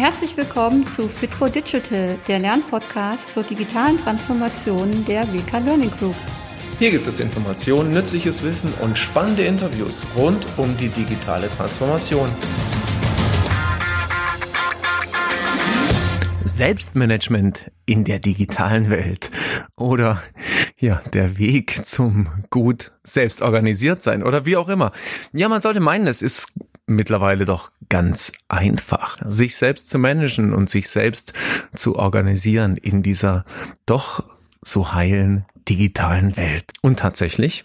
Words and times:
Herzlich 0.00 0.34
willkommen 0.34 0.86
zu 0.86 1.10
Fit 1.10 1.28
for 1.28 1.50
Digital, 1.50 2.18
der 2.26 2.38
Lernpodcast 2.38 3.34
zur 3.34 3.42
digitalen 3.42 3.98
Transformation 3.98 5.04
der 5.04 5.30
WK 5.30 5.62
Learning 5.62 5.90
Group. 5.90 6.14
Hier 6.78 6.90
gibt 6.90 7.06
es 7.06 7.20
Informationen, 7.20 7.92
nützliches 7.92 8.42
Wissen 8.42 8.72
und 8.80 8.96
spannende 8.96 9.42
Interviews 9.42 10.06
rund 10.16 10.46
um 10.56 10.74
die 10.78 10.88
digitale 10.88 11.50
Transformation. 11.50 12.30
Selbstmanagement 16.46 17.70
in 17.84 18.04
der 18.04 18.20
digitalen 18.20 18.88
Welt 18.88 19.30
oder 19.76 20.22
ja, 20.78 21.02
der 21.12 21.36
Weg 21.36 21.84
zum 21.84 22.44
gut 22.48 22.92
selbst 23.04 23.42
organisiert 23.42 24.00
sein 24.00 24.22
oder 24.22 24.46
wie 24.46 24.56
auch 24.56 24.70
immer. 24.70 24.92
Ja, 25.34 25.50
man 25.50 25.60
sollte 25.60 25.80
meinen, 25.80 26.06
es 26.06 26.22
ist 26.22 26.54
mittlerweile 26.90 27.44
doch 27.44 27.70
ganz 27.88 28.32
einfach, 28.48 29.18
sich 29.24 29.56
selbst 29.56 29.90
zu 29.90 29.98
managen 29.98 30.52
und 30.52 30.68
sich 30.68 30.88
selbst 30.88 31.32
zu 31.74 31.96
organisieren 31.96 32.76
in 32.76 33.02
dieser 33.02 33.44
doch 33.86 34.39
so 34.62 34.92
heilen 34.92 35.46
digitalen 35.68 36.36
Welt. 36.36 36.72
Und 36.82 36.98
tatsächlich 36.98 37.64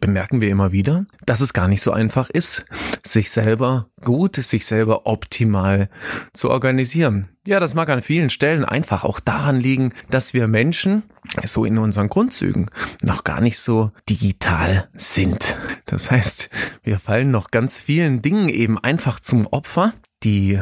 bemerken 0.00 0.40
wir 0.40 0.48
immer 0.48 0.72
wieder, 0.72 1.04
dass 1.26 1.40
es 1.40 1.52
gar 1.52 1.68
nicht 1.68 1.82
so 1.82 1.92
einfach 1.92 2.30
ist, 2.30 2.64
sich 3.04 3.30
selber 3.30 3.88
gut, 4.02 4.36
sich 4.36 4.64
selber 4.64 5.06
optimal 5.06 5.88
zu 6.32 6.50
organisieren. 6.50 7.28
Ja, 7.46 7.60
das 7.60 7.74
mag 7.74 7.88
an 7.90 8.00
vielen 8.00 8.30
Stellen 8.30 8.64
einfach 8.64 9.04
auch 9.04 9.20
daran 9.20 9.60
liegen, 9.60 9.92
dass 10.10 10.32
wir 10.32 10.48
Menschen 10.48 11.02
so 11.44 11.64
in 11.64 11.76
unseren 11.76 12.08
Grundzügen 12.08 12.70
noch 13.02 13.24
gar 13.24 13.40
nicht 13.40 13.58
so 13.58 13.90
digital 14.08 14.88
sind. 14.96 15.56
Das 15.86 16.10
heißt, 16.10 16.48
wir 16.82 16.98
fallen 16.98 17.30
noch 17.30 17.50
ganz 17.50 17.80
vielen 17.80 18.22
Dingen 18.22 18.48
eben 18.48 18.78
einfach 18.78 19.20
zum 19.20 19.46
Opfer, 19.46 19.92
die 20.24 20.60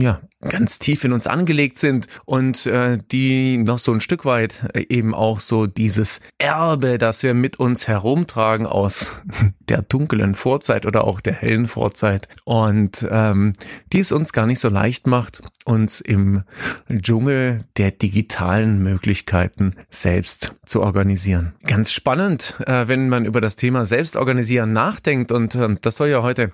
ja 0.00 0.20
ganz 0.48 0.78
tief 0.78 1.04
in 1.04 1.12
uns 1.12 1.26
angelegt 1.26 1.76
sind 1.76 2.06
und 2.24 2.66
äh, 2.66 2.98
die 3.10 3.58
noch 3.58 3.78
so 3.78 3.92
ein 3.92 4.00
Stück 4.00 4.24
weit 4.24 4.70
äh, 4.74 4.86
eben 4.88 5.14
auch 5.14 5.40
so 5.40 5.66
dieses 5.66 6.20
Erbe, 6.38 6.96
das 6.96 7.22
wir 7.22 7.34
mit 7.34 7.58
uns 7.58 7.88
herumtragen 7.88 8.66
aus 8.66 9.12
der 9.68 9.82
dunklen 9.82 10.34
Vorzeit 10.34 10.86
oder 10.86 11.04
auch 11.04 11.20
der 11.20 11.34
hellen 11.34 11.66
Vorzeit 11.66 12.28
und 12.44 13.06
ähm, 13.10 13.52
die 13.92 14.00
es 14.00 14.12
uns 14.12 14.32
gar 14.32 14.46
nicht 14.46 14.60
so 14.60 14.68
leicht 14.68 15.06
macht, 15.06 15.42
uns 15.64 16.00
im 16.00 16.42
Dschungel 16.90 17.64
der 17.76 17.90
digitalen 17.90 18.82
Möglichkeiten 18.82 19.74
selbst 19.90 20.54
zu 20.64 20.80
organisieren. 20.80 21.52
Ganz 21.66 21.92
spannend, 21.92 22.56
äh, 22.66 22.88
wenn 22.88 23.10
man 23.10 23.26
über 23.26 23.42
das 23.42 23.56
Thema 23.56 23.84
Selbstorganisieren 23.84 24.72
nachdenkt 24.72 25.32
und 25.32 25.54
äh, 25.54 25.76
das 25.82 25.96
soll 25.96 26.08
ja 26.08 26.22
heute 26.22 26.52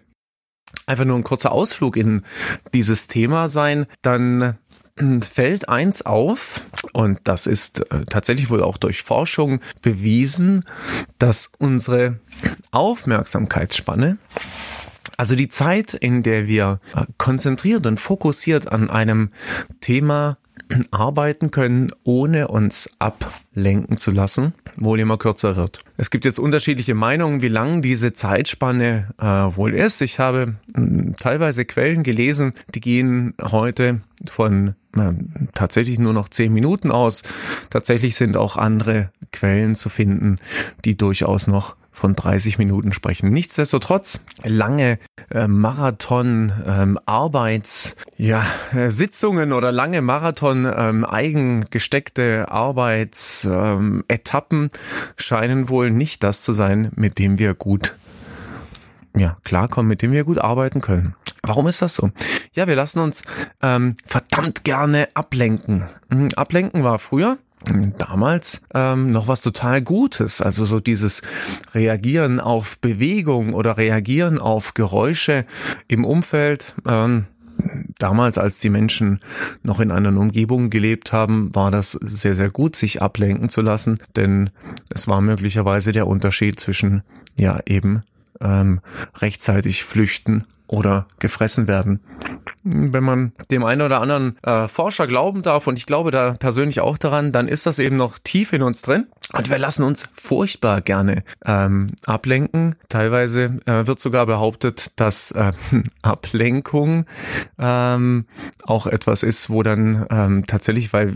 einfach 0.87 1.05
nur 1.05 1.17
ein 1.17 1.25
kurzer 1.25 1.53
Ausflug 1.53 1.97
in 1.97 2.23
dieses 2.75 3.09
Thema 3.09 3.49
sein, 3.49 3.87
dann 4.03 4.59
fällt 5.21 5.69
eins 5.69 6.03
auf, 6.03 6.63
und 6.93 7.21
das 7.25 7.47
ist 7.47 7.91
äh, 7.93 8.07
tatsächlich 8.07 8.49
wohl 8.49 8.63
auch 8.63 8.79
durch 8.79 9.03
Forschung 9.03 9.61
bewiesen, 9.83 10.65
dass 11.19 11.51
unsere 11.59 12.19
Aufmerksamkeitsspanne 12.71 14.19
also 15.17 15.35
die 15.35 15.49
Zeit, 15.49 15.95
in 15.95 16.23
der 16.23 16.47
wir 16.47 16.81
äh, 16.95 17.05
konzentriert 17.19 17.87
und 17.87 17.99
fokussiert 17.99 18.71
an 18.71 18.91
einem 18.91 19.31
Thema 19.81 20.39
arbeiten 20.91 21.51
können, 21.51 21.93
ohne 22.05 22.49
uns 22.49 22.91
ablenken 22.99 23.99
zu 23.99 24.11
lassen, 24.11 24.55
wohl 24.77 25.01
immer 25.01 25.19
kürzer 25.19 25.57
wird. 25.57 25.81
Es 25.97 26.11
gibt 26.11 26.25
jetzt 26.25 26.39
unterschiedliche 26.39 26.95
Meinungen, 26.95 27.43
wie 27.43 27.49
lang 27.49 27.83
diese 27.83 28.13
Zeitspanne 28.13 29.09
äh, 29.19 29.25
wohl 29.25 29.75
ist. 29.75 30.03
Ich 30.03 30.19
habe 30.19 30.57
äh, 30.77 31.13
teilweise 31.19 31.65
Quellen 31.65 32.03
gelesen, 32.03 32.53
die 32.75 32.81
gehen 32.81 33.35
heute 33.43 34.01
von 34.27 34.75
äh, 34.97 35.13
tatsächlich 35.55 35.99
nur 35.99 36.13
noch 36.13 36.29
zehn 36.29 36.53
Minuten 36.53 36.91
aus. 36.91 37.23
Tatsächlich 37.71 38.17
sind 38.17 38.37
auch 38.37 38.57
andere 38.57 39.11
Quellen 39.33 39.75
zu 39.75 39.89
finden, 39.89 40.39
die 40.85 40.97
durchaus 40.97 41.47
noch 41.47 41.77
von 41.97 42.15
30 42.15 42.59
Minuten 42.59 42.93
sprechen. 42.93 43.31
Nichtsdestotrotz 43.31 44.21
lange 44.45 44.99
äh, 45.31 45.49
Marathon 45.49 46.53
ähm, 46.67 46.99
ja 48.19 48.45
äh, 48.75 48.91
oder 49.55 49.73
lange 49.73 50.03
Marathon 50.03 50.71
ähm, 50.77 51.07
Arbeitsetappen 52.51 54.65
ähm, 54.65 54.71
scheinen 55.17 55.71
wohl 55.71 55.91
nicht 55.91 56.23
das 56.23 56.43
zu 56.43 56.53
sein, 56.53 56.93
mit 56.97 57.19
dem 57.19 57.39
wir 57.39 57.55
gut 57.55 57.97
ja, 59.17 59.39
klarkommen, 59.45 59.89
mit 59.89 60.03
dem 60.03 60.13
wir 60.13 60.25
gut 60.25 60.39
arbeiten 60.39 60.83
können. 60.83 61.15
Warum 61.43 61.67
ist 61.67 61.81
das 61.81 61.95
so? 61.95 62.11
Ja, 62.53 62.67
wir 62.67 62.77
lassen 62.77 62.99
uns 62.99 63.23
ähm, 63.63 63.95
verdammt 64.05 64.65
gerne 64.65 65.09
ablenken. 65.15 65.85
Mhm, 66.11 66.29
ablenken 66.37 66.85
war 66.85 66.99
früher 66.99 67.39
damals 67.99 68.63
ähm, 68.75 69.11
noch 69.11 69.29
was 69.29 69.43
total 69.43 69.83
Gutes. 69.83 70.41
Also 70.41 70.65
so 70.65 70.81
dieses 70.81 71.23
Reagieren 71.75 72.41
auf 72.41 72.79
Bewegung 72.79 73.55
oder 73.55 73.77
Reagieren 73.77 74.39
auf 74.39 74.75
Geräusche 74.75 75.47
im 75.89 76.05
Umfeld. 76.05 76.75
Ähm, 76.87 77.27
damals, 77.99 78.39
als 78.39 78.59
die 78.59 78.71
Menschen 78.71 79.21
noch 79.63 79.81
in 79.81 79.91
einer 79.91 80.17
Umgebung 80.19 80.71
gelebt 80.71 81.13
haben, 81.13 81.55
war 81.55 81.71
das 81.71 81.93
sehr, 81.93 82.35
sehr 82.35 82.51
gut, 82.51 82.77
sich 82.77 83.03
ablenken 83.03 83.49
zu 83.49 83.63
lassen, 83.63 83.99
denn 84.15 84.51
es 84.93 85.09
war 85.09 85.21
möglicherweise 85.21 85.93
der 85.93 86.07
Unterschied 86.07 86.61
zwischen 86.61 87.03
ja 87.37 87.61
eben 87.67 88.03
ähm, 88.41 88.81
rechtzeitig 89.17 89.85
flüchten 89.85 90.45
oder 90.67 91.07
gefressen 91.19 91.69
werden. 91.69 92.01
Wenn 92.63 93.05
man 93.05 93.33
dem 93.51 93.65
einen 93.65 93.83
oder 93.83 94.01
anderen 94.01 94.39
äh, 94.43 94.69
Forscher 94.69 95.07
glauben 95.07 95.43
darf, 95.43 95.67
und 95.67 95.79
ich 95.79 95.87
glaube 95.87 96.11
da 96.11 96.35
persönlich 96.39 96.81
auch 96.81 96.99
daran, 96.99 97.33
dann 97.33 97.49
ist 97.49 97.67
das 97.67 97.79
eben 97.79 97.97
noch 97.97 98.19
tief 98.19 98.53
in 98.53 98.63
uns 98.63 98.83
drin. 98.83 99.07
Und 99.33 99.51
wir 99.51 99.59
lassen 99.59 99.83
uns 99.83 100.09
furchtbar 100.13 100.81
gerne 100.81 101.25
ähm, 101.45 101.89
ablenken. 102.05 102.77
Teilweise 102.89 103.59
äh, 103.67 103.87
wird 103.87 103.99
sogar 103.99 104.27
behauptet, 104.27 104.93
dass 104.97 105.33
äh, 105.33 105.53
Ablenkung 106.03 107.07
ähm, 107.59 108.27
auch 108.63 108.87
etwas 108.87 109.23
ist, 109.25 109.51
wo 109.51 109.63
dann 109.63 110.07
ähm, 110.11 110.45
tatsächlich, 110.47 110.93
weil 110.93 111.15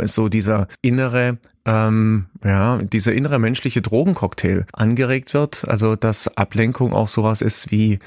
äh, 0.00 0.06
so 0.06 0.28
dieser 0.28 0.66
innere 0.80 1.38
ähm, 1.66 2.26
ja, 2.44 2.78
dieser 2.78 3.12
innere 3.12 3.38
menschliche 3.38 3.82
Drogencocktail 3.82 4.66
angeregt 4.72 5.34
wird. 5.34 5.68
Also 5.68 5.96
dass 5.96 6.36
Ablenkung 6.36 6.92
auch 6.94 7.08
sowas 7.08 7.42
ist 7.42 7.70
wie 7.70 7.98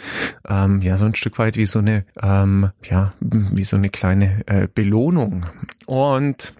ähm, 0.47 0.81
ja 0.81 0.97
so 0.97 1.05
ein 1.05 1.15
Stück 1.15 1.37
weit 1.37 1.57
wie 1.57 1.65
so 1.65 1.79
eine 1.79 2.05
ähm, 2.21 2.71
ja 2.89 3.13
wie 3.19 3.65
so 3.65 3.75
eine 3.75 3.89
kleine 3.89 4.43
äh, 4.47 4.67
Belohnung. 4.73 5.45
Und 5.85 6.53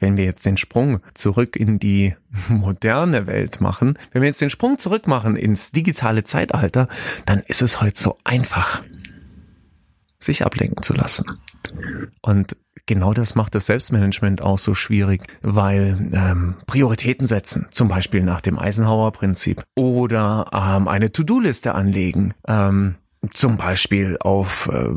wenn 0.00 0.16
wir 0.16 0.24
jetzt 0.24 0.46
den 0.46 0.56
Sprung 0.56 1.00
zurück 1.14 1.56
in 1.56 1.78
die 1.78 2.14
moderne 2.48 3.26
Welt 3.26 3.60
machen, 3.60 3.98
wenn 4.12 4.22
wir 4.22 4.28
jetzt 4.28 4.40
den 4.40 4.50
Sprung 4.50 4.78
zurück 4.78 5.06
machen 5.06 5.36
ins 5.36 5.72
digitale 5.72 6.24
Zeitalter, 6.24 6.88
dann 7.26 7.40
ist 7.40 7.62
es 7.62 7.80
heute 7.80 8.00
so 8.00 8.18
einfach, 8.24 8.82
sich 10.18 10.44
ablenken 10.44 10.82
zu 10.82 10.94
lassen. 10.94 11.38
Und 12.20 12.56
genau 12.86 13.12
das 13.12 13.34
macht 13.34 13.54
das 13.54 13.66
Selbstmanagement 13.66 14.42
auch 14.42 14.58
so 14.58 14.74
schwierig, 14.74 15.22
weil 15.42 16.10
ähm, 16.12 16.56
Prioritäten 16.66 17.26
setzen, 17.26 17.66
zum 17.70 17.88
Beispiel 17.88 18.22
nach 18.22 18.40
dem 18.40 18.58
Eisenhower-Prinzip 18.58 19.64
oder 19.74 20.46
ähm, 20.52 20.88
eine 20.88 21.12
To-Do-Liste 21.12 21.74
anlegen. 21.74 22.34
Ähm, 22.46 22.96
zum 23.30 23.56
Beispiel 23.56 24.18
auf 24.20 24.68
äh, 24.72 24.88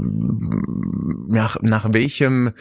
nach, 1.27 1.61
nach 1.61 1.93
welchem 1.93 2.53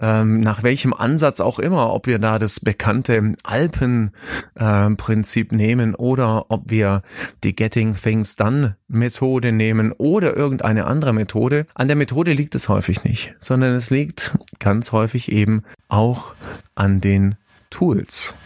ähm, 0.00 0.38
nach 0.40 0.62
welchem 0.62 0.94
Ansatz 0.94 1.40
auch 1.40 1.58
immer, 1.58 1.92
ob 1.92 2.06
wir 2.06 2.20
da 2.20 2.38
das 2.38 2.60
bekannte 2.60 3.32
Alpenprinzip 3.42 5.52
äh, 5.52 5.56
nehmen 5.56 5.96
oder 5.96 6.46
ob 6.50 6.70
wir 6.70 7.02
die 7.42 7.56
Getting 7.56 7.96
Things 7.96 8.36
Done 8.36 8.76
Methode 8.86 9.50
nehmen 9.50 9.90
oder 9.92 10.36
irgendeine 10.36 10.86
andere 10.86 11.12
Methode. 11.12 11.66
An 11.74 11.88
der 11.88 11.96
Methode 11.96 12.32
liegt 12.32 12.54
es 12.54 12.68
häufig 12.68 13.02
nicht, 13.02 13.34
sondern 13.38 13.74
es 13.74 13.90
liegt 13.90 14.38
ganz 14.60 14.92
häufig 14.92 15.32
eben 15.32 15.64
auch 15.88 16.34
an 16.76 17.00
den 17.00 17.34
Tools. 17.70 18.36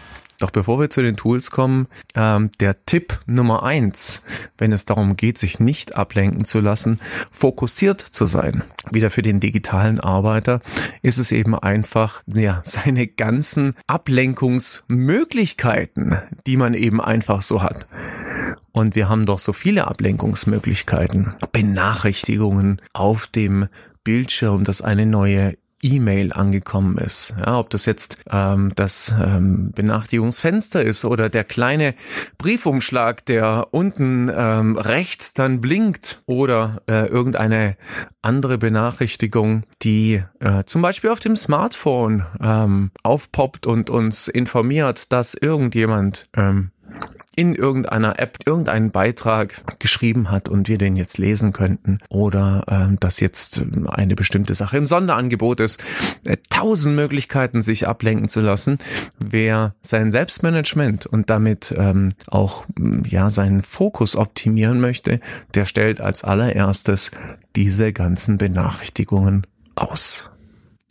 Doch 0.43 0.50
bevor 0.50 0.79
wir 0.81 0.91
zu 0.91 1.03
den 1.03 1.17
Tools 1.17 1.53
kommen, 1.53 1.87
ähm, 2.17 2.50
der 2.59 2.85
Tipp 2.85 3.21
Nummer 3.27 3.62
eins, 3.62 4.27
wenn 4.59 4.73
es 4.73 4.85
darum 4.85 5.17
geht, 5.17 5.39
sich 5.39 5.61
nicht 5.61 5.94
ablenken 5.94 6.44
zu 6.44 6.59
lassen, 6.59 6.99
fokussiert 7.31 8.00
zu 8.00 8.27
sein. 8.27 8.65
Wieder 8.91 9.12
für 9.12 9.23
den 9.23 9.39
digitalen 9.39 10.00
Arbeiter 10.00 10.61
ist 11.00 11.19
es 11.19 11.31
eben 11.31 11.56
einfach, 11.56 12.25
ja, 12.27 12.61
seine 12.65 13.06
ganzen 13.06 13.77
Ablenkungsmöglichkeiten, 13.87 16.19
die 16.44 16.56
man 16.56 16.75
eben 16.75 17.00
einfach 17.00 17.43
so 17.43 17.62
hat. 17.62 17.87
Und 18.73 18.97
wir 18.97 19.09
haben 19.09 19.27
doch 19.27 19.39
so 19.39 19.53
viele 19.53 19.87
Ablenkungsmöglichkeiten. 19.87 21.35
Benachrichtigungen 21.53 22.83
auf 22.93 23.29
dem 23.29 23.69
Bildschirm, 24.03 24.65
dass 24.65 24.83
eine 24.83 25.06
neue 25.06 25.55
E-Mail 25.82 26.32
angekommen 26.32 26.96
ist. 26.96 27.34
Ja, 27.38 27.58
ob 27.58 27.70
das 27.70 27.87
jetzt 27.87 28.19
ähm, 28.31 28.73
das 28.76 29.12
ähm, 29.20 29.73
Benachrichtigungsfenster 29.75 30.82
ist 30.82 31.05
oder 31.05 31.29
der 31.29 31.44
kleine 31.44 31.94
Briefumschlag, 32.38 33.26
der 33.26 33.69
unten 33.73 34.31
ähm, 34.34 34.76
rechts 34.79 35.34
dann 35.34 35.61
blinkt 35.61 36.23
oder 36.26 36.82
äh, 36.88 37.06
irgendeine 37.06 37.76
andere 38.23 38.58
Benachrichtigung, 38.58 39.64
die 39.82 40.23
äh, 40.40 40.64
zum 40.64 40.82
Beispiel 40.82 41.11
auf 41.11 41.20
dem 41.20 41.37
Smartphone 41.37 42.25
ähm, 42.40 42.90
aufpoppt 43.02 43.67
und 43.67 43.90
uns 43.90 44.29
informiert, 44.29 45.12
dass 45.12 45.34
irgendjemand 45.34 46.29
ähm, 46.34 46.70
in 47.34 47.55
irgendeiner 47.55 48.19
App 48.19 48.38
irgendeinen 48.44 48.90
Beitrag 48.90 49.79
geschrieben 49.79 50.31
hat 50.31 50.49
und 50.49 50.69
wir 50.69 50.76
den 50.76 50.96
jetzt 50.96 51.17
lesen 51.19 51.52
könnten 51.52 51.99
oder 52.11 52.64
ähm, 52.69 52.99
dass 53.00 53.20
jetzt 53.20 53.58
ähm, 53.58 53.88
eine 53.88 54.14
bestimmte 54.14 54.55
Sache 54.55 54.76
im 54.76 54.87
Sonderangebot 54.87 55.61
ist. 55.61 55.82
Äh, 56.25 56.37
tausend 56.50 56.94
Möglichkeiten, 56.94 57.62
sich 57.62 57.88
ablenken 57.88 58.29
zu 58.29 58.40
lassen. 58.40 58.79
Wer 59.19 59.75
sein 59.81 60.11
Selbstmanagement 60.11 61.06
und 61.06 61.31
damit 61.31 61.75
ähm, 61.76 62.11
auch 62.26 62.67
ja 63.06 63.31
seinen 63.31 63.62
Fokus 63.62 64.14
optimieren 64.14 64.81
möchte, 64.81 65.20
der 65.55 65.64
stellt 65.64 66.00
als 66.00 66.25
allererstes 66.25 67.12
diese 67.56 67.93
ganzen 67.93 68.37
Benachrichtigungen 68.37 69.46
aus. 69.75 70.31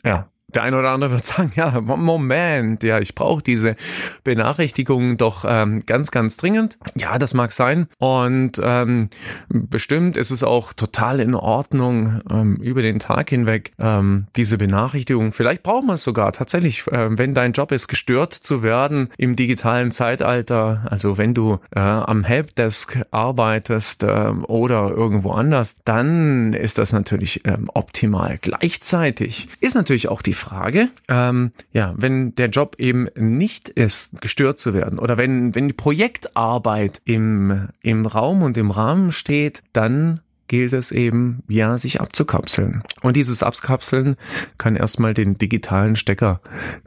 Ja, 0.04 0.31
der 0.54 0.64
eine 0.64 0.80
oder 0.80 0.92
andere 0.92 1.12
wird 1.12 1.26
sagen, 1.26 1.52
ja, 1.56 1.82
Moment, 1.82 2.84
ja, 2.84 3.00
ich 3.00 3.16
brauche 3.16 3.42
diese 3.42 3.76
Benachrichtigungen 4.24 5.18
doch 5.18 5.46
ähm, 5.48 5.84
ganz, 5.86 6.12
ganz 6.12 6.38
dringend. 6.38 6.78
Ja, 6.96 7.20
das 7.20 7.34
mag 7.34 7.52
sein. 7.52 7.88
Und 7.98 8.62
ähm, 8.64 9.10
bestimmt 9.50 10.18
ist 10.18 10.32
es 10.32 10.44
auch 10.44 10.74
total 10.74 11.20
in 11.20 11.36
Ordnung 11.36 12.22
ähm, 12.32 12.56
über 12.58 12.82
den 12.82 13.00
Tag 13.00 13.30
hinweg 13.30 13.72
ähm, 13.80 14.28
diese 14.36 14.58
Benachrichtigung. 14.58 15.32
Vielleicht 15.32 15.64
braucht 15.64 15.86
man 15.86 15.96
es 15.96 16.04
sogar 16.04 16.32
tatsächlich, 16.34 16.88
äh, 16.88 17.18
wenn 17.18 17.34
dein 17.34 17.54
Job 17.54 17.72
ist, 17.72 17.88
gestört 17.88 18.34
zu 18.34 18.64
werden 18.64 19.10
im 19.18 19.36
digitalen 19.36 19.92
Zeitalter. 19.92 20.86
Also 20.90 21.18
wenn 21.18 21.34
du 21.34 21.60
äh, 21.76 21.80
am 21.80 22.24
Helpdesk 22.24 23.02
arbeitest 23.12 24.04
äh, 24.04 24.32
oder 24.48 24.92
irgendwo 24.92 25.32
anders, 25.32 25.82
dann 25.86 26.54
ist 26.54 26.78
das 26.78 26.94
natürlich 26.94 27.42
ähm, 27.46 27.70
optimal. 27.74 28.38
Gleichzeitig 28.42 29.50
ist 29.60 29.76
natürlich 29.76 30.10
auch 30.10 30.22
die 30.22 30.34
Frage. 30.42 30.90
Ähm, 31.08 31.52
ja, 31.72 31.94
wenn 31.98 32.36
der 32.36 32.50
Job 32.50 32.76
eben 32.80 33.08
nicht 33.16 33.70
ist, 33.70 34.22
gestört 34.22 34.60
zu 34.60 34.74
werden 34.74 35.00
oder 35.00 35.18
wenn, 35.18 35.56
wenn 35.56 35.68
die 35.68 35.74
Projektarbeit 35.74 37.02
im, 37.06 37.70
im 37.82 38.06
Raum 38.06 38.42
und 38.42 38.58
im 38.58 38.72
Rahmen 38.72 39.12
steht, 39.12 39.64
dann 39.72 40.20
gilt 40.52 40.74
es 40.74 40.92
eben, 40.92 41.44
ja, 41.48 41.78
sich 41.78 42.02
abzukapseln. 42.02 42.84
Und 43.02 43.16
dieses 43.16 43.42
Abkapseln 43.42 44.18
kann 44.58 44.76
erstmal 44.76 45.14
den 45.14 45.38
digitalen 45.38 45.96
Stecker 45.96 46.42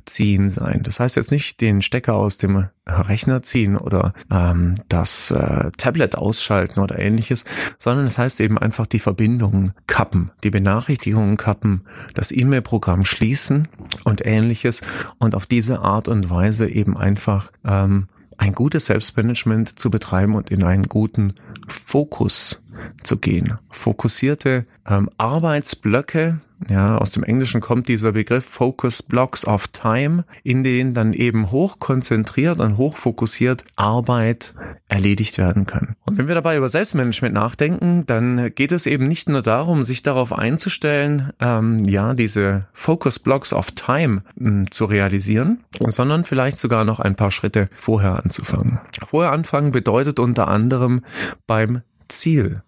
ziehen 0.04 0.50
sein. 0.50 0.82
Das 0.82 1.00
heißt 1.00 1.16
jetzt 1.16 1.32
nicht 1.32 1.62
den 1.62 1.80
Stecker 1.80 2.12
aus 2.12 2.36
dem 2.36 2.68
Rechner 2.86 3.42
ziehen 3.42 3.78
oder 3.78 4.12
ähm, 4.30 4.74
das 4.90 5.30
äh, 5.30 5.70
Tablet 5.78 6.14
ausschalten 6.14 6.78
oder 6.78 6.98
ähnliches, 6.98 7.46
sondern 7.78 8.04
das 8.04 8.18
heißt 8.18 8.42
eben 8.42 8.58
einfach 8.58 8.86
die 8.86 8.98
Verbindungen 8.98 9.72
kappen, 9.86 10.30
die 10.44 10.50
Benachrichtigungen 10.50 11.38
kappen, 11.38 11.86
das 12.12 12.32
E-Mail-Programm 12.32 13.06
schließen 13.06 13.68
und 14.04 14.26
ähnliches 14.26 14.82
und 15.16 15.34
auf 15.34 15.46
diese 15.46 15.80
Art 15.80 16.08
und 16.08 16.28
Weise 16.28 16.68
eben 16.68 16.98
einfach 16.98 17.50
ähm, 17.64 18.08
ein 18.36 18.52
gutes 18.52 18.86
Selbstmanagement 18.86 19.78
zu 19.78 19.90
betreiben 19.90 20.34
und 20.34 20.50
in 20.50 20.64
einen 20.64 20.88
guten 20.88 21.34
Fokus 21.66 22.63
zu 23.02 23.18
gehen. 23.18 23.58
Fokussierte 23.70 24.66
ähm, 24.86 25.10
Arbeitsblöcke, 25.18 26.40
ja, 26.70 26.96
aus 26.96 27.10
dem 27.10 27.24
Englischen 27.24 27.60
kommt 27.60 27.88
dieser 27.88 28.12
Begriff 28.12 28.44
Focus 28.44 29.02
Blocks 29.02 29.46
of 29.46 29.68
Time, 29.68 30.24
in 30.44 30.64
denen 30.64 30.94
dann 30.94 31.12
eben 31.12 31.50
hochkonzentriert 31.50 32.58
und 32.58 32.78
hochfokussiert 32.78 33.64
Arbeit 33.76 34.54
erledigt 34.88 35.36
werden 35.36 35.66
kann. 35.66 35.96
Und 36.04 36.16
wenn 36.16 36.28
wir 36.28 36.34
dabei 36.34 36.56
über 36.56 36.68
Selbstmanagement 36.68 37.34
nachdenken, 37.34 38.06
dann 38.06 38.54
geht 38.54 38.72
es 38.72 38.86
eben 38.86 39.06
nicht 39.08 39.28
nur 39.28 39.42
darum, 39.42 39.82
sich 39.82 40.02
darauf 40.02 40.32
einzustellen, 40.32 41.32
ähm, 41.40 41.84
ja, 41.84 42.14
diese 42.14 42.66
Focus 42.72 43.18
Blocks 43.18 43.52
of 43.52 43.72
Time 43.72 44.22
mh, 44.36 44.48
hm, 44.48 44.70
zu 44.70 44.84
realisieren, 44.84 45.64
sondern 45.80 46.24
vielleicht 46.24 46.58
sogar 46.58 46.84
noch 46.84 47.00
ein 47.00 47.16
paar 47.16 47.30
Schritte 47.30 47.68
vorher 47.74 48.22
anzufangen. 48.24 48.80
Vorher 49.06 49.32
anfangen 49.32 49.72
bedeutet 49.72 50.18
unter 50.18 50.48
anderem 50.48 51.02
beim 51.46 51.82
Ziel. 52.08 52.62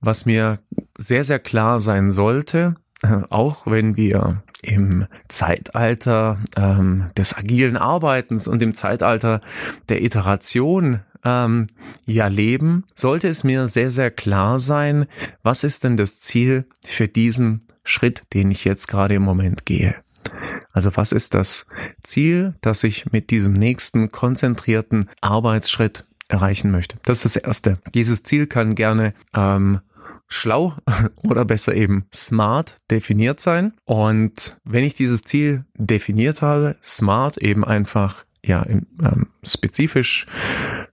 Was 0.00 0.26
mir 0.26 0.58
sehr, 0.96 1.24
sehr 1.24 1.38
klar 1.38 1.80
sein 1.80 2.10
sollte, 2.10 2.74
auch 3.30 3.66
wenn 3.66 3.96
wir 3.96 4.42
im 4.62 5.06
Zeitalter 5.28 6.38
ähm, 6.56 7.10
des 7.16 7.36
agilen 7.36 7.76
Arbeitens 7.76 8.48
und 8.48 8.62
im 8.62 8.74
Zeitalter 8.74 9.40
der 9.88 10.02
Iteration 10.02 11.00
ähm, 11.24 11.66
ja 12.04 12.28
leben, 12.28 12.84
sollte 12.94 13.28
es 13.28 13.44
mir 13.44 13.68
sehr, 13.68 13.90
sehr 13.90 14.10
klar 14.10 14.58
sein, 14.58 15.06
was 15.42 15.64
ist 15.64 15.84
denn 15.84 15.96
das 15.96 16.20
Ziel 16.20 16.66
für 16.84 17.08
diesen 17.08 17.64
Schritt, 17.84 18.22
den 18.32 18.50
ich 18.50 18.64
jetzt 18.64 18.88
gerade 18.88 19.14
im 19.14 19.22
Moment 19.22 19.66
gehe. 19.66 19.96
Also 20.72 20.96
was 20.96 21.12
ist 21.12 21.34
das 21.34 21.66
Ziel, 22.02 22.54
das 22.62 22.84
ich 22.84 23.12
mit 23.12 23.30
diesem 23.30 23.52
nächsten 23.52 24.10
konzentrierten 24.10 25.10
Arbeitsschritt 25.20 26.06
erreichen 26.28 26.70
möchte? 26.70 26.98
Das 27.04 27.24
ist 27.24 27.36
das 27.36 27.42
Erste. 27.42 27.78
Dieses 27.94 28.22
Ziel 28.22 28.46
kann 28.46 28.74
gerne 28.74 29.14
ähm, 29.34 29.80
schlau 30.26 30.74
oder 31.22 31.44
besser 31.44 31.74
eben 31.74 32.06
smart 32.12 32.76
definiert 32.90 33.40
sein. 33.40 33.74
Und 33.84 34.58
wenn 34.64 34.84
ich 34.84 34.94
dieses 34.94 35.22
Ziel 35.22 35.64
definiert 35.76 36.42
habe, 36.42 36.76
smart 36.82 37.38
eben 37.38 37.64
einfach 37.64 38.24
ja 38.44 38.64
ähm, 38.66 39.28
spezifisch, 39.42 40.26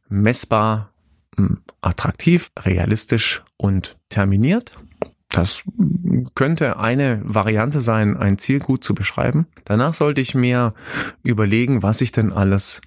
messbar, 0.10 0.92
ähm, 1.38 1.62
attraktiv, 1.82 2.52
realistisch 2.60 3.44
und 3.58 3.98
terminiert. 4.10 4.78
Das 5.30 5.64
könnte 6.36 6.78
eine 6.78 7.22
Variante 7.24 7.80
sein, 7.80 8.18
ein 8.18 8.38
Ziel 8.38 8.60
gut 8.60 8.84
zu 8.84 8.94
beschreiben. 8.94 9.48
Danach 9.64 9.94
sollte 9.94 10.20
ich 10.20 10.36
mir 10.36 10.74
überlegen, 11.24 11.84
was 11.84 12.02
ich 12.02 12.12
denn 12.12 12.34
alles 12.34 12.82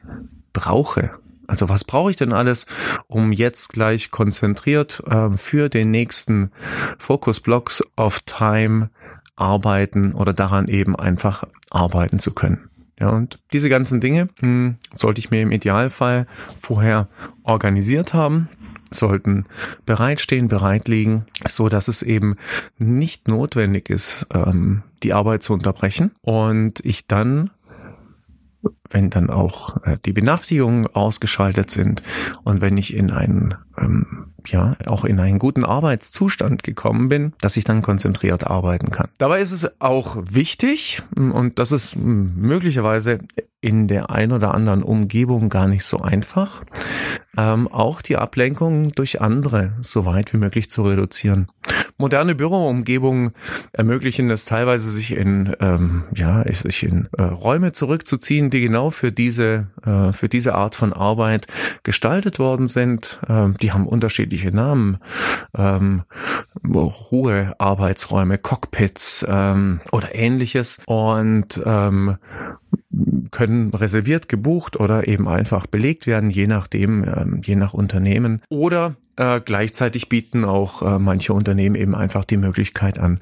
brauche, 0.52 1.18
also 1.46 1.68
was 1.68 1.84
brauche 1.84 2.10
ich 2.10 2.16
denn 2.16 2.32
alles, 2.32 2.66
um 3.06 3.32
jetzt 3.32 3.70
gleich 3.70 4.10
konzentriert 4.10 5.02
äh, 5.06 5.30
für 5.36 5.68
den 5.68 5.90
nächsten 5.90 6.50
Focus 6.98 7.40
Blocks 7.40 7.82
of 7.96 8.20
Time 8.20 8.90
arbeiten 9.36 10.14
oder 10.14 10.32
daran 10.32 10.68
eben 10.68 10.96
einfach 10.96 11.44
arbeiten 11.70 12.18
zu 12.18 12.32
können. 12.32 12.70
Ja, 13.00 13.08
und 13.08 13.40
diese 13.52 13.68
ganzen 13.68 14.00
Dinge 14.00 14.28
hm, 14.38 14.76
sollte 14.94 15.18
ich 15.18 15.30
mir 15.30 15.42
im 15.42 15.50
Idealfall 15.50 16.26
vorher 16.60 17.08
organisiert 17.42 18.14
haben 18.14 18.48
sollten 18.94 19.44
bereitstehen, 19.86 20.48
bereit 20.48 20.88
liegen, 20.88 21.26
so 21.46 21.68
dass 21.68 21.88
es 21.88 22.02
eben 22.02 22.36
nicht 22.78 23.28
notwendig 23.28 23.90
ist, 23.90 24.26
ähm, 24.32 24.82
die 25.02 25.12
Arbeit 25.12 25.42
zu 25.42 25.52
unterbrechen 25.52 26.12
und 26.22 26.80
ich 26.84 27.06
dann 27.06 27.50
wenn 28.94 29.10
dann 29.10 29.28
auch 29.28 29.76
äh, 29.84 29.98
die 30.04 30.12
Benachrichtigungen 30.12 30.86
ausgeschaltet 30.86 31.70
sind 31.70 32.02
und 32.44 32.60
wenn 32.60 32.78
ich 32.78 32.94
in 32.96 33.10
einen 33.10 33.56
ähm, 33.76 34.32
ja 34.46 34.76
auch 34.86 35.04
in 35.04 35.20
einen 35.20 35.38
guten 35.38 35.64
Arbeitszustand 35.64 36.62
gekommen 36.62 37.08
bin, 37.08 37.32
dass 37.40 37.56
ich 37.56 37.64
dann 37.64 37.82
konzentriert 37.82 38.46
arbeiten 38.46 38.90
kann. 38.90 39.08
Dabei 39.18 39.40
ist 39.40 39.52
es 39.52 39.80
auch 39.80 40.16
wichtig 40.22 41.02
und 41.16 41.58
das 41.58 41.72
ist 41.72 41.96
möglicherweise 41.96 43.18
in 43.60 43.88
der 43.88 44.10
ein 44.10 44.32
oder 44.32 44.52
anderen 44.52 44.82
Umgebung 44.82 45.48
gar 45.48 45.66
nicht 45.66 45.84
so 45.84 45.98
einfach, 45.98 46.62
ähm, 47.36 47.66
auch 47.68 48.02
die 48.02 48.16
Ablenkung 48.16 48.90
durch 48.92 49.22
andere 49.22 49.72
so 49.80 50.04
weit 50.04 50.34
wie 50.34 50.36
möglich 50.36 50.68
zu 50.68 50.82
reduzieren. 50.82 51.48
Moderne 51.96 52.34
Büroumgebungen 52.34 53.30
ermöglichen 53.72 54.28
es 54.30 54.44
teilweise, 54.44 54.90
sich 54.90 55.16
in 55.16 55.56
ähm, 55.60 56.04
ja 56.14 56.44
sich 56.52 56.82
in 56.82 57.08
äh, 57.16 57.22
Räume 57.22 57.72
zurückzuziehen, 57.72 58.50
die 58.50 58.60
genau 58.60 58.83
für 58.90 59.12
diese 59.12 59.68
äh, 59.84 60.12
für 60.12 60.28
diese 60.28 60.54
Art 60.54 60.74
von 60.74 60.92
Arbeit 60.92 61.46
gestaltet 61.82 62.38
worden 62.38 62.66
sind. 62.66 63.20
Ähm, 63.28 63.56
die 63.60 63.72
haben 63.72 63.86
unterschiedliche 63.86 64.50
Namen, 64.50 64.98
ähm, 65.56 66.02
hohe 66.64 67.54
Arbeitsräume, 67.58 68.38
Cockpits 68.38 69.24
ähm, 69.28 69.80
oder 69.92 70.14
ähnliches 70.14 70.80
und 70.86 71.60
ähm, 71.64 72.16
können 73.30 73.74
reserviert, 73.74 74.28
gebucht 74.28 74.78
oder 74.78 75.08
eben 75.08 75.28
einfach 75.28 75.66
belegt 75.66 76.06
werden, 76.06 76.30
je 76.30 76.46
nachdem, 76.46 77.04
ähm, 77.04 77.40
je 77.44 77.56
nach 77.56 77.74
Unternehmen. 77.74 78.40
Oder 78.48 78.96
äh, 79.16 79.40
gleichzeitig 79.40 80.08
bieten 80.08 80.44
auch 80.44 80.82
äh, 80.82 80.98
manche 80.98 81.32
Unternehmen 81.32 81.74
eben 81.74 81.94
einfach 81.94 82.24
die 82.24 82.36
Möglichkeit 82.36 82.98
an, 82.98 83.20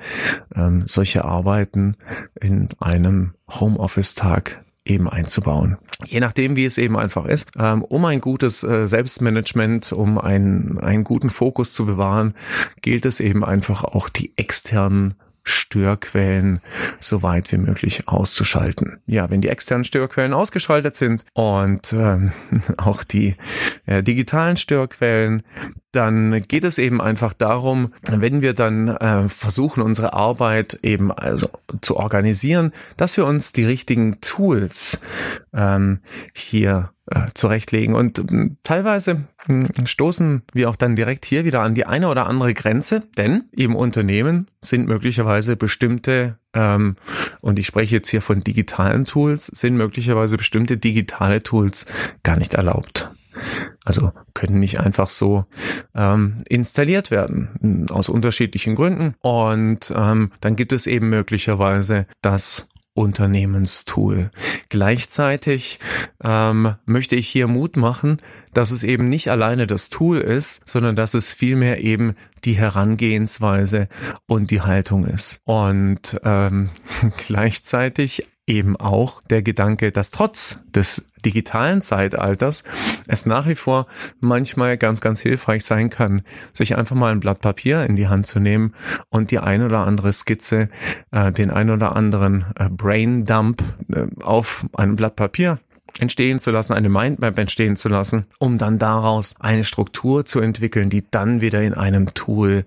ähm, 0.54 0.84
solche 0.86 1.24
Arbeiten 1.24 1.92
in 2.40 2.68
einem 2.78 3.34
Homeoffice-Tag 3.48 4.62
eben 4.84 5.08
einzubauen. 5.08 5.78
Je 6.04 6.20
nachdem, 6.20 6.56
wie 6.56 6.64
es 6.64 6.78
eben 6.78 6.96
einfach 6.96 7.26
ist, 7.26 7.50
ähm, 7.58 7.82
um 7.82 8.04
ein 8.04 8.20
gutes 8.20 8.64
äh, 8.64 8.86
Selbstmanagement, 8.86 9.92
um 9.92 10.18
einen, 10.18 10.78
einen 10.78 11.04
guten 11.04 11.30
Fokus 11.30 11.72
zu 11.72 11.86
bewahren, 11.86 12.34
gilt 12.80 13.06
es 13.06 13.20
eben 13.20 13.44
einfach 13.44 13.84
auch 13.84 14.08
die 14.08 14.32
externen 14.36 15.14
Störquellen 15.44 16.60
so 17.00 17.22
weit 17.22 17.50
wie 17.52 17.56
möglich 17.56 18.08
auszuschalten. 18.08 19.00
Ja, 19.06 19.30
wenn 19.30 19.40
die 19.40 19.48
externen 19.48 19.84
Störquellen 19.84 20.32
ausgeschaltet 20.32 20.96
sind 20.96 21.24
und 21.34 21.92
ähm, 21.92 22.32
auch 22.76 23.04
die 23.04 23.36
äh, 23.86 24.02
digitalen 24.02 24.56
Störquellen, 24.56 25.42
dann 25.92 26.42
geht 26.48 26.64
es 26.64 26.78
eben 26.78 27.00
einfach 27.00 27.34
darum, 27.34 27.92
wenn 28.08 28.40
wir 28.40 28.54
dann 28.54 28.88
äh, 28.88 29.28
versuchen, 29.28 29.82
unsere 29.82 30.14
Arbeit 30.14 30.78
eben 30.82 31.12
also 31.12 31.50
zu 31.82 31.96
organisieren, 31.96 32.72
dass 32.96 33.16
wir 33.16 33.26
uns 33.26 33.52
die 33.52 33.64
richtigen 33.64 34.20
Tools 34.20 35.02
ähm, 35.52 36.00
hier 36.34 36.90
äh, 37.14 37.28
zurechtlegen. 37.34 37.94
Und 37.94 38.18
äh, 38.18 38.50
teilweise 38.64 39.24
äh, 39.48 39.86
stoßen 39.86 40.42
wir 40.52 40.70
auch 40.70 40.76
dann 40.76 40.96
direkt 40.96 41.24
hier 41.24 41.44
wieder 41.44 41.62
an 41.62 41.74
die 41.74 41.86
eine 41.86 42.08
oder 42.08 42.26
andere 42.26 42.54
Grenze, 42.54 43.02
denn 43.16 43.44
im 43.52 43.76
Unternehmen 43.76 44.48
sind 44.60 44.86
möglicherweise 44.86 45.56
bestimmte 45.56 46.38
ähm, 46.54 46.96
und 47.40 47.58
ich 47.58 47.66
spreche 47.66 47.96
jetzt 47.96 48.08
hier 48.08 48.22
von 48.22 48.42
digitalen 48.42 49.04
Tools, 49.04 49.46
sind 49.46 49.76
möglicherweise 49.76 50.36
bestimmte 50.36 50.76
digitale 50.76 51.42
Tools 51.42 51.86
gar 52.22 52.38
nicht 52.38 52.54
erlaubt. 52.54 53.12
Also 53.84 54.12
können 54.34 54.60
nicht 54.60 54.80
einfach 54.80 55.08
so 55.08 55.46
ähm, 55.94 56.38
installiert 56.48 57.10
werden, 57.10 57.86
aus 57.90 58.08
unterschiedlichen 58.08 58.74
Gründen. 58.74 59.14
Und 59.20 59.92
ähm, 59.96 60.30
dann 60.40 60.56
gibt 60.56 60.72
es 60.72 60.86
eben 60.86 61.08
möglicherweise 61.08 62.06
das 62.20 62.68
Unternehmenstool. 62.94 64.30
Gleichzeitig 64.68 65.78
ähm, 66.22 66.74
möchte 66.84 67.16
ich 67.16 67.28
hier 67.28 67.48
Mut 67.48 67.76
machen, 67.76 68.18
dass 68.52 68.70
es 68.70 68.82
eben 68.82 69.04
nicht 69.04 69.30
alleine 69.30 69.66
das 69.66 69.88
Tool 69.88 70.18
ist, 70.18 70.66
sondern 70.68 70.94
dass 70.96 71.14
es 71.14 71.32
vielmehr 71.32 71.82
eben 71.82 72.14
die 72.44 72.54
Herangehensweise 72.54 73.88
und 74.26 74.50
die 74.50 74.60
Haltung 74.60 75.04
ist. 75.06 75.40
Und 75.44 76.20
ähm, 76.24 76.70
gleichzeitig 77.26 78.24
eben 78.46 78.76
auch 78.76 79.22
der 79.22 79.42
Gedanke, 79.42 79.92
dass 79.92 80.10
trotz 80.10 80.70
des 80.72 81.12
digitalen 81.24 81.80
Zeitalters 81.80 82.64
es 83.06 83.24
nach 83.26 83.46
wie 83.46 83.54
vor 83.54 83.86
manchmal 84.20 84.76
ganz, 84.76 85.00
ganz 85.00 85.20
hilfreich 85.20 85.64
sein 85.64 85.90
kann, 85.90 86.22
sich 86.52 86.76
einfach 86.76 86.96
mal 86.96 87.12
ein 87.12 87.20
Blatt 87.20 87.40
Papier 87.40 87.84
in 87.84 87.94
die 87.94 88.08
Hand 88.08 88.26
zu 88.26 88.40
nehmen 88.40 88.74
und 89.10 89.30
die 89.30 89.38
ein 89.38 89.62
oder 89.62 89.86
andere 89.86 90.12
Skizze, 90.12 90.68
äh, 91.12 91.30
den 91.30 91.50
ein 91.50 91.70
oder 91.70 91.94
anderen 91.94 92.46
äh, 92.56 92.68
Brain 92.68 93.24
Dump 93.24 93.62
äh, 93.92 94.06
auf 94.22 94.66
einem 94.74 94.96
Blatt 94.96 95.14
Papier 95.14 95.60
entstehen 95.98 96.38
zu 96.38 96.50
lassen, 96.50 96.72
eine 96.72 96.88
Mindmap 96.88 97.38
entstehen 97.38 97.76
zu 97.76 97.88
lassen, 97.88 98.26
um 98.38 98.58
dann 98.58 98.78
daraus 98.78 99.34
eine 99.38 99.62
Struktur 99.62 100.24
zu 100.24 100.40
entwickeln, 100.40 100.90
die 100.90 101.04
dann 101.08 101.40
wieder 101.40 101.62
in 101.62 101.74
einem 101.74 102.14
Tool, 102.14 102.64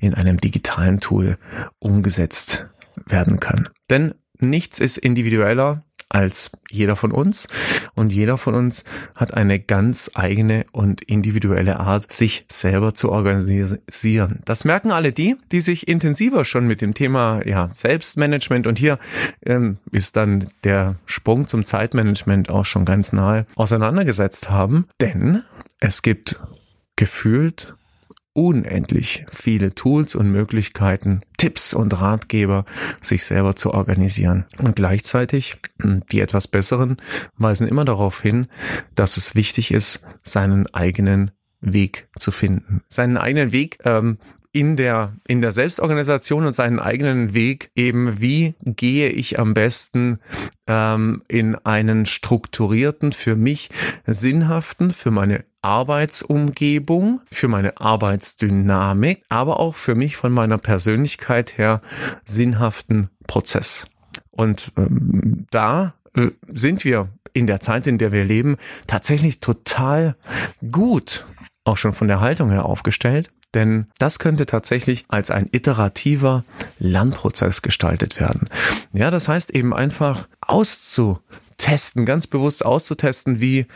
in 0.00 0.14
einem 0.14 0.38
digitalen 0.38 1.00
Tool 1.00 1.36
umgesetzt 1.78 2.66
werden 3.06 3.40
kann. 3.40 3.68
Denn 3.90 4.14
nichts 4.42 4.78
ist 4.78 4.98
individueller 4.98 5.82
als 6.12 6.52
jeder 6.70 6.94
von 6.94 7.10
uns 7.10 7.48
und 7.94 8.12
jeder 8.12 8.36
von 8.36 8.54
uns 8.54 8.84
hat 9.16 9.34
eine 9.34 9.58
ganz 9.58 10.10
eigene 10.14 10.66
und 10.72 11.02
individuelle 11.02 11.80
Art, 11.80 12.12
sich 12.12 12.44
selber 12.50 12.94
zu 12.94 13.10
organisieren. 13.10 14.40
Das 14.44 14.64
merken 14.64 14.92
alle 14.92 15.12
die, 15.12 15.36
die 15.50 15.60
sich 15.60 15.88
intensiver 15.88 16.44
schon 16.44 16.66
mit 16.66 16.80
dem 16.82 16.94
Thema 16.94 17.40
ja, 17.46 17.70
Selbstmanagement 17.72 18.66
und 18.66 18.78
hier 18.78 18.98
ähm, 19.44 19.78
ist 19.90 20.16
dann 20.16 20.50
der 20.64 20.96
Sprung 21.06 21.48
zum 21.48 21.64
Zeitmanagement 21.64 22.50
auch 22.50 22.66
schon 22.66 22.84
ganz 22.84 23.12
nahe 23.12 23.46
auseinandergesetzt 23.56 24.50
haben, 24.50 24.86
denn 25.00 25.42
es 25.80 26.02
gibt 26.02 26.38
gefühlt 26.96 27.74
unendlich 28.34 29.26
viele 29.30 29.74
Tools 29.74 30.14
und 30.14 30.30
Möglichkeiten, 30.30 31.20
Tipps 31.36 31.74
und 31.74 32.00
Ratgeber, 32.00 32.64
sich 33.00 33.24
selber 33.24 33.56
zu 33.56 33.72
organisieren. 33.72 34.46
Und 34.58 34.76
gleichzeitig, 34.76 35.56
hm, 35.80 36.02
die 36.10 36.20
etwas 36.20 36.48
besseren, 36.48 36.96
weisen 37.36 37.68
immer 37.68 37.84
darauf 37.84 38.20
hin, 38.20 38.46
dass 38.94 39.16
es 39.16 39.34
wichtig 39.34 39.72
ist, 39.72 40.06
seinen 40.22 40.66
eigenen 40.74 41.30
Weg 41.60 42.08
zu 42.16 42.30
finden. 42.30 42.82
Seinen 42.88 43.16
eigenen 43.16 43.52
Weg 43.52 43.78
ähm, 43.84 44.18
in 44.52 44.76
der, 44.76 45.14
in 45.26 45.40
der 45.40 45.52
Selbstorganisation 45.52 46.44
und 46.44 46.54
seinen 46.54 46.78
eigenen 46.78 47.32
Weg 47.32 47.70
eben, 47.74 48.20
wie 48.20 48.54
gehe 48.64 49.08
ich 49.08 49.38
am 49.38 49.54
besten 49.54 50.18
ähm, 50.66 51.22
in 51.26 51.54
einen 51.54 52.04
strukturierten, 52.04 53.12
für 53.12 53.34
mich 53.34 53.70
sinnhaften, 54.06 54.90
für 54.90 55.10
meine 55.10 55.44
Arbeitsumgebung, 55.62 57.20
für 57.30 57.48
meine 57.48 57.80
Arbeitsdynamik, 57.80 59.22
aber 59.28 59.60
auch 59.60 59.74
für 59.74 59.94
mich 59.94 60.16
von 60.16 60.32
meiner 60.32 60.58
Persönlichkeit 60.58 61.56
her 61.56 61.80
sinnhaften 62.24 63.08
Prozess. 63.26 63.86
Und 64.30 64.72
ähm, 64.76 65.46
da 65.50 65.94
äh, 66.14 66.30
sind 66.52 66.84
wir 66.84 67.08
in 67.32 67.46
der 67.46 67.60
Zeit, 67.60 67.86
in 67.86 67.98
der 67.98 68.12
wir 68.12 68.24
leben, 68.24 68.56
tatsächlich 68.86 69.40
total 69.40 70.16
gut, 70.70 71.24
auch 71.64 71.76
schon 71.76 71.92
von 71.92 72.08
der 72.08 72.20
Haltung 72.20 72.50
her 72.50 72.66
aufgestellt. 72.66 73.28
Denn 73.54 73.86
das 73.98 74.18
könnte 74.18 74.46
tatsächlich 74.46 75.04
als 75.08 75.30
ein 75.30 75.48
iterativer 75.52 76.42
Lernprozess 76.78 77.60
gestaltet 77.60 78.18
werden. 78.18 78.48
Ja, 78.92 79.10
das 79.10 79.28
heißt 79.28 79.50
eben 79.50 79.74
einfach 79.74 80.26
auszu 80.40 81.18
testen, 81.62 82.04
ganz 82.04 82.26
bewusst 82.26 82.64
auszutesten, 82.64 83.40
wie, 83.40 83.66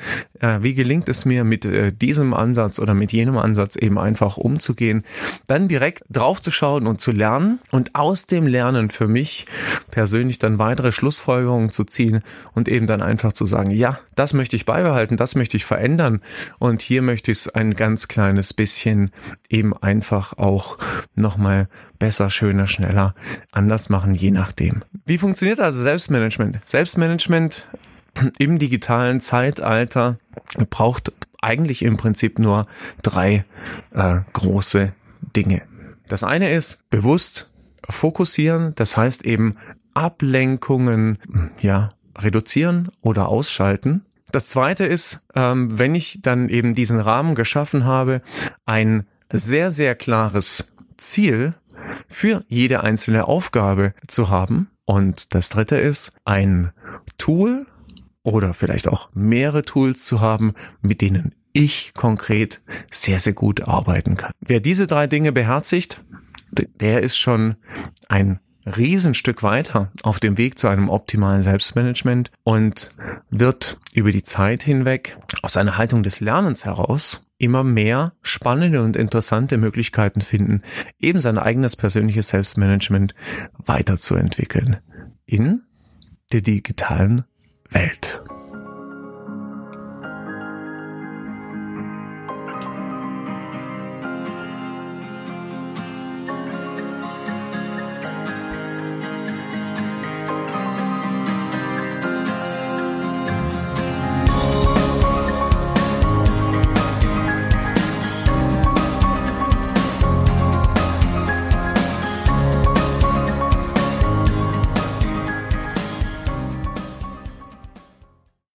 äh, 0.41 0.59
wie 0.61 0.75
gelingt 0.75 1.09
es 1.09 1.25
mir 1.25 1.45
mit 1.45 1.65
äh, 1.65 1.93
diesem 1.93 2.35
Ansatz 2.35 2.81
oder 2.81 2.95
mit 2.95 3.13
jenem 3.13 3.39
Ansatz 3.39 3.77
eben 3.77 3.97
einfach 3.97 4.37
umzugehen, 4.37 5.05
dann 5.47 5.69
direkt 5.69 6.03
draufzuschauen 6.11 6.89
und 6.89 7.01
zu 7.01 7.13
lernen 7.13 7.61
und 7.71 7.95
aus 7.95 8.27
dem 8.27 8.49
Lernen 8.49 8.89
für 8.89 9.07
mich 9.07 9.47
persönlich 9.93 10.41
dann 10.41 10.59
weitere 10.59 10.91
Schlussfolgerungen 10.91 11.71
zu 11.71 11.85
ziehen 11.85 12.23
und 12.55 12.69
eben 12.69 12.89
dann 12.89 13.03
einfach 13.03 13.33
zu 13.33 13.45
sagen, 13.45 13.71
ja, 13.71 14.01
das 14.17 14.33
möchte 14.33 14.57
ich 14.57 14.67
beibehalten, 14.67 15.17
das 15.17 15.37
möchte 15.37 15.57
ich 15.57 15.65
verändern 15.65 16.23
und 16.59 16.83
hier 16.83 17.03
möchte 17.03 17.31
ich 17.31 17.39
es 17.39 17.49
ein 17.49 17.75
ganz 17.75 18.09
kleines 18.09 18.53
bisschen 18.53 19.13
eben 19.49 19.77
einfach 19.77 20.37
auch 20.39 20.79
nochmal 21.15 21.69
besser, 22.01 22.31
schöner, 22.31 22.67
schneller 22.67 23.15
anders 23.53 23.91
machen, 23.91 24.15
je 24.15 24.33
nachdem. 24.33 24.83
Wie 25.05 25.19
funktioniert 25.19 25.61
also 25.61 25.81
Selbstmanagement? 25.83 26.59
Selbstmanagement 26.65 27.65
im 28.39 28.59
digitalen 28.59 29.21
Zeitalter 29.21 30.19
braucht 30.71 31.13
eigentlich 31.41 31.83
im 31.83 31.97
Prinzip 31.97 32.39
nur 32.39 32.67
drei 33.03 33.45
äh, 33.93 34.21
große 34.33 34.93
Dinge. 35.35 35.63
Das 36.09 36.25
eine 36.25 36.51
ist 36.51 36.89
bewusst 36.91 37.53
fokussieren, 37.89 38.75
das 38.75 38.97
heißt 38.97 39.25
eben 39.25 39.57
Ablenkungen 39.95 41.19
ja 41.61 41.91
reduzieren 42.19 42.91
oder 43.01 43.29
ausschalten. 43.29 44.05
Das 44.33 44.49
zweite 44.49 44.85
ist, 44.85 45.29
ähm, 45.35 45.79
wenn 45.79 45.95
ich 45.95 46.21
dann 46.23 46.49
eben 46.49 46.75
diesen 46.75 47.01
Rahmen 47.01 47.35
geschaffen 47.35 47.85
habe, 47.85 48.23
ein 48.65 49.07
sehr 49.33 49.71
sehr 49.71 49.95
klares 49.95 50.77
Ziel 50.97 51.55
für 52.09 52.41
jede 52.49 52.83
einzelne 52.83 53.29
Aufgabe 53.29 53.95
zu 54.07 54.31
haben. 54.31 54.71
Und 54.85 55.35
das 55.35 55.49
dritte 55.49 55.77
ist, 55.77 56.13
ein 56.25 56.73
Tool 57.19 57.67
oder 58.27 58.55
vielleicht 58.55 58.89
auch 58.89 59.09
mehrere 59.15 59.63
Tools 59.63 60.05
zu 60.05 60.21
haben, 60.21 60.55
mit 60.83 61.01
denen 61.01 61.35
ich 61.53 61.95
konkret 61.95 62.61
sehr, 62.91 63.19
sehr 63.19 63.33
gut 63.33 63.63
arbeiten 63.63 64.17
kann. 64.17 64.33
Wer 64.41 64.61
diese 64.61 64.87
drei 64.87 65.07
Dinge 65.07 65.33
beherzigt, 65.33 66.03
der 66.51 67.03
ist 67.03 67.17
schon 67.17 67.55
ein 68.09 68.41
Riesenstück 68.67 69.45
weiter 69.45 69.93
auf 70.03 70.19
dem 70.19 70.39
Weg 70.39 70.59
zu 70.59 70.67
einem 70.67 70.89
optimalen 70.89 71.43
Selbstmanagement 71.43 72.33
und 72.43 72.91
wird 73.31 73.79
über 73.93 74.11
die 74.11 74.25
Zeit 74.25 74.65
hinweg 74.65 75.17
aus 75.43 75.57
einer 75.57 75.79
Haltung 75.79 76.03
des 76.03 76.19
Lernens 76.19 76.65
heraus 76.65 77.29
immer 77.39 77.63
mehr 77.63 78.15
spannende 78.23 78.83
und 78.83 78.97
interessante 78.97 79.57
Möglichkeiten 79.57 80.21
finden, 80.21 80.63
eben 80.99 81.21
sein 81.21 81.39
eigenes 81.39 81.77
persönliches 81.77 82.29
Selbstmanagement 82.29 83.15
weiterzuentwickeln 83.57 84.79
in 85.27 85.63
der 86.33 86.41
digitalen 86.41 87.25
Welt. 87.77 88.36